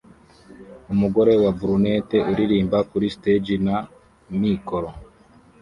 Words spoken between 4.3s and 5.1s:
mikoro